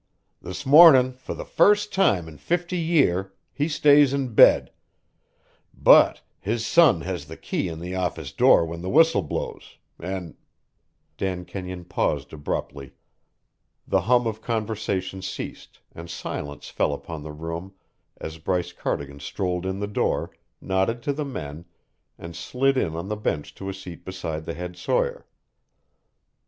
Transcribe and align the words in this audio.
This 0.41 0.65
mornin', 0.65 1.13
for 1.13 1.35
the 1.35 1.45
first 1.45 1.93
time 1.93 2.27
in 2.27 2.39
fifty 2.39 2.75
year, 2.79 3.33
he 3.53 3.67
stays 3.67 4.15
in 4.15 4.33
bed; 4.33 4.71
but 5.75 6.21
his 6.39 6.65
son 6.65 7.01
has 7.01 7.25
the 7.25 7.37
key 7.37 7.67
in 7.67 7.79
the 7.79 7.93
office 7.93 8.31
door 8.31 8.65
when 8.65 8.81
the 8.81 8.89
whistle 8.89 9.21
blows, 9.21 9.77
an'" 9.99 10.35
Dan 11.19 11.45
Kenyon 11.45 11.85
paused 11.85 12.33
abruptly; 12.33 12.93
the 13.87 14.01
hum 14.01 14.25
of 14.25 14.41
conversation 14.41 15.21
ceased, 15.21 15.81
and 15.93 16.09
silence 16.09 16.69
fell 16.69 16.95
upon 16.95 17.21
the 17.21 17.31
room 17.31 17.75
as 18.17 18.39
Bryce 18.39 18.73
Cardigan 18.73 19.19
strolled 19.19 19.67
in 19.67 19.77
the 19.79 19.85
door, 19.87 20.31
nodded 20.59 21.03
to 21.03 21.13
the 21.13 21.25
men, 21.25 21.65
and 22.17 22.35
slid 22.35 22.75
in 22.75 22.95
on 22.95 23.07
the 23.07 23.15
bench 23.15 23.53
to 23.53 23.69
a 23.69 23.73
seat 23.75 24.03
beside 24.03 24.45
the 24.45 24.55
head 24.55 24.75
sawyer. 24.77 25.27